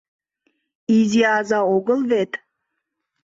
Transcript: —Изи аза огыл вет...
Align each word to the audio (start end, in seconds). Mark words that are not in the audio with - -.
—Изи 0.97 1.21
аза 1.35 1.59
огыл 1.75 1.99
вет... 2.11 2.31